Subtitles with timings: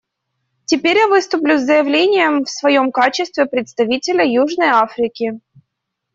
[0.65, 5.39] Теперь я выступлю с заявлением в своем качестве представителя Южной Африки.